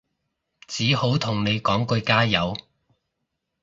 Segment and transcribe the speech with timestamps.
[0.67, 2.57] 只好同你講句加油